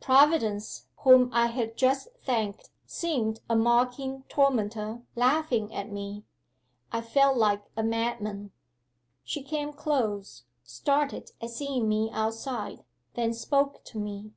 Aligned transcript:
Providence, 0.00 0.88
whom 1.04 1.30
I 1.32 1.46
had 1.46 1.76
just 1.76 2.08
thanked, 2.24 2.70
seemed 2.86 3.38
a 3.48 3.54
mocking 3.54 4.24
tormentor 4.28 5.02
laughing 5.14 5.72
at 5.72 5.92
me. 5.92 6.24
I 6.90 7.00
felt 7.00 7.36
like 7.36 7.62
a 7.76 7.84
madman. 7.84 8.50
'She 9.22 9.44
came 9.44 9.72
close 9.72 10.42
started 10.64 11.30
at 11.40 11.50
seeing 11.50 11.88
me 11.88 12.10
outside 12.12 12.82
then 13.14 13.32
spoke 13.32 13.84
to 13.84 13.98
me. 14.00 14.32